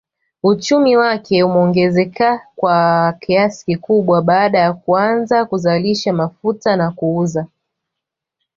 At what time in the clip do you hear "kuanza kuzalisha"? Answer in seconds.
4.73-6.13